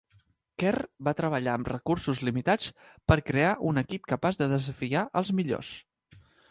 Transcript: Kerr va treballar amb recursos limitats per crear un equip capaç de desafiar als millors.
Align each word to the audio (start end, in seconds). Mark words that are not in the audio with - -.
Kerr 0.61 0.77
va 1.07 1.13
treballar 1.19 1.53
amb 1.59 1.69
recursos 1.73 2.23
limitats 2.29 2.73
per 3.13 3.21
crear 3.31 3.55
un 3.73 3.85
equip 3.87 4.13
capaç 4.15 4.43
de 4.45 4.53
desafiar 4.57 5.09
als 5.23 5.37
millors. 5.43 5.75